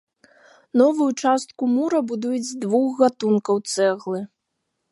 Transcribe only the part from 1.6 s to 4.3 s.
мура будуюць з двух гатункаў цэглы.